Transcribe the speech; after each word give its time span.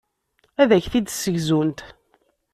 Ad 0.61 0.69
ak-t-id-ssegzunt. 0.77 1.79